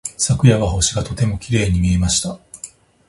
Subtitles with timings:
[0.17, 2.39] 昨夜は星がとてもきれいに見えました。